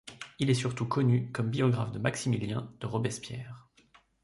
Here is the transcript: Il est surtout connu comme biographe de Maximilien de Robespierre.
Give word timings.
Il 0.39 0.49
est 0.49 0.55
surtout 0.55 0.87
connu 0.87 1.31
comme 1.31 1.51
biographe 1.51 1.91
de 1.91 1.99
Maximilien 1.99 2.73
de 2.79 2.87
Robespierre. 2.87 3.69